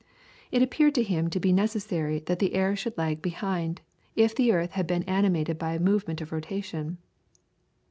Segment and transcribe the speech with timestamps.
[0.51, 3.81] It appeared to him to be necessary that the air should lag behind,
[4.15, 6.97] if the earth had been animated by a movement of rotation.